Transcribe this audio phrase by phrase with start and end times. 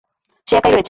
[0.47, 0.79] সে একাই রয়েছে।